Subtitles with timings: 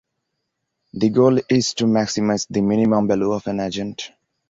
[0.93, 4.09] The goal is to maximize the minimum value of an agent.